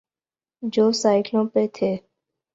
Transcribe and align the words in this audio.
جو 0.63 0.91
سائیکلوں 1.01 1.45
پہ 1.53 1.65
تھے۔ 1.73 1.91